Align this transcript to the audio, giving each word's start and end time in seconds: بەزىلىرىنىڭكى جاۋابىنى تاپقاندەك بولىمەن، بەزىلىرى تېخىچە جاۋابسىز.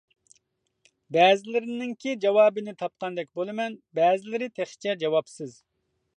بەزىلىرىنىڭكى 1.17 2.15
جاۋابىنى 2.23 2.75
تاپقاندەك 2.81 3.31
بولىمەن، 3.41 3.77
بەزىلىرى 4.01 4.53
تېخىچە 4.59 4.99
جاۋابسىز. 5.07 5.57